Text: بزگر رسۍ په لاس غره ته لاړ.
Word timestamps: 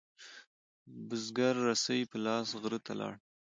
بزگر 1.07 1.53
رسۍ 1.67 2.01
په 2.11 2.17
لاس 2.25 2.47
غره 2.61 2.79
ته 2.85 2.93
لاړ. 2.99 3.13